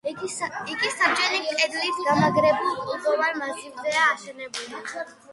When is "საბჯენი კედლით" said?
0.91-1.99